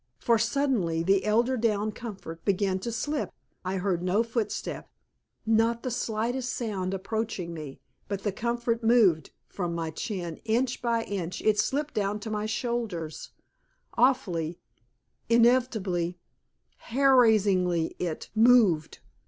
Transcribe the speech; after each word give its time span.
For 0.17 0.39
suddenly 0.39 1.03
the 1.03 1.27
eiderdown 1.27 1.91
comfort 1.91 2.43
began 2.43 2.79
to 2.79 2.91
slip. 2.91 3.29
I 3.63 3.77
heard 3.77 4.01
no 4.01 4.23
footstep, 4.23 4.89
not 5.45 5.83
the 5.83 5.91
slightest 5.91 6.53
sound 6.55 6.95
approaching 6.95 7.53
me, 7.53 7.79
but 8.07 8.23
the 8.23 8.31
comfort 8.31 8.83
moved; 8.83 9.29
from 9.47 9.75
my 9.75 9.91
chin, 9.91 10.37
inch 10.43 10.81
by 10.81 11.03
inch, 11.03 11.39
it 11.43 11.59
slipped 11.59 11.93
to 11.93 12.29
my 12.31 12.47
shoulders; 12.47 13.29
awfully, 13.93 14.57
inevitably, 15.29 16.17
hair 16.77 17.15
raisingly 17.15 17.95
it 17.99 18.31
moved. 18.33 19.01